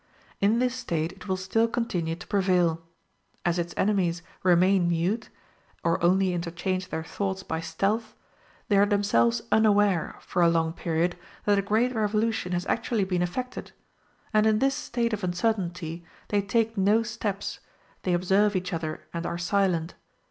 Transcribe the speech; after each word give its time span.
In 0.39 0.57
this 0.57 0.73
state 0.73 1.11
it 1.11 1.27
will 1.27 1.37
still 1.37 1.67
continue 1.67 2.15
to 2.15 2.25
prevail. 2.25 2.81
As 3.45 3.59
its 3.59 3.71
enemies 3.77 4.23
remain 4.41 4.87
mute, 4.89 5.29
or 5.83 6.03
only 6.03 6.33
interchange 6.33 6.89
their 6.89 7.03
thoughts 7.03 7.43
by 7.43 7.59
stealth, 7.59 8.15
they 8.67 8.79
are 8.79 8.87
themselves 8.87 9.43
unaware 9.51 10.15
for 10.19 10.41
a 10.41 10.49
long 10.49 10.73
period 10.73 11.19
that 11.45 11.59
a 11.59 11.61
great 11.61 11.93
revolution 11.93 12.51
has 12.53 12.65
actually 12.65 13.03
been 13.05 13.21
effected; 13.21 13.73
and 14.33 14.47
in 14.47 14.57
this 14.57 14.73
state 14.73 15.13
of 15.13 15.23
uncertainly 15.23 16.03
they 16.29 16.41
take 16.41 16.75
no 16.75 17.03
steps 17.03 17.59
they 18.01 18.13
observe 18.13 18.55
each 18.55 18.73
other 18.73 19.01
and 19.13 19.27
are 19.27 19.37
silent. 19.37 19.93